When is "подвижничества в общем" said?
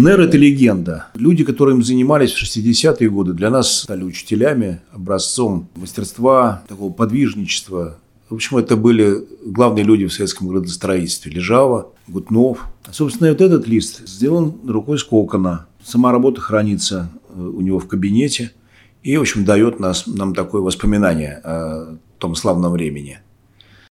6.90-8.56